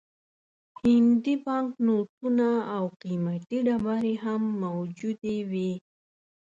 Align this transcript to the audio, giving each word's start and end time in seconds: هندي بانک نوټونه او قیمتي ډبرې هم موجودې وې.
هندي 0.81 1.35
بانک 1.45 1.69
نوټونه 1.85 2.47
او 2.75 2.83
قیمتي 3.01 3.57
ډبرې 3.67 4.13
هم 4.23 4.41
موجودې 4.63 5.37
وې. 5.51 5.71